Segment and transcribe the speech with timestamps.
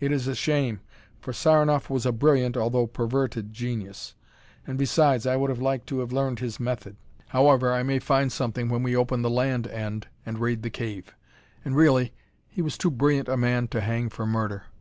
[0.00, 0.80] It is a shame,
[1.20, 4.16] for Saranoff was a brilliant although perverted genius,
[4.66, 6.96] and besides, I would have liked to have learned his method.
[7.28, 11.14] However, I may find something when we open the land end and raid the cave;
[11.64, 12.12] and really,
[12.48, 14.64] he was too brilliant a man to hang for murder.